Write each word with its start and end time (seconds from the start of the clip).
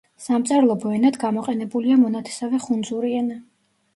სამწერლობო 0.25 0.93
ენად 0.99 1.19
გამოყენებულია 1.23 1.97
მონათესავე 2.03 2.61
ხუნძური 2.65 3.15
ენა. 3.21 3.37